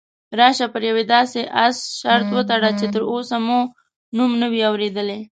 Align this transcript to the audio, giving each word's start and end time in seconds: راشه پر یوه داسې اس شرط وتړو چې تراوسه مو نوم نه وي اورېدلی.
راشه 0.39 0.65
پر 0.73 0.81
یوه 0.89 1.03
داسې 1.13 1.41
اس 1.65 1.77
شرط 1.99 2.27
وتړو 2.35 2.69
چې 2.79 2.85
تراوسه 2.93 3.37
مو 3.45 3.59
نوم 4.17 4.31
نه 4.41 4.47
وي 4.51 4.61
اورېدلی. 4.69 5.21